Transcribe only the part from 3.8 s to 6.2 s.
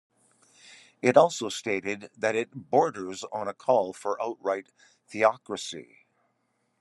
for outright theocracy".